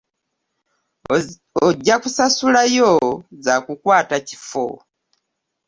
[1.65, 2.91] Ojja kusasulayo
[3.31, 4.83] za kukwata kifo.